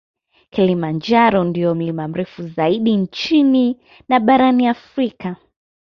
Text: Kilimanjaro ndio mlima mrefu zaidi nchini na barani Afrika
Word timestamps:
Kilimanjaro 0.49 1.43
ndio 1.43 1.75
mlima 1.75 2.07
mrefu 2.07 2.47
zaidi 2.47 2.95
nchini 2.97 3.77
na 4.09 4.19
barani 4.19 4.67
Afrika 4.67 5.35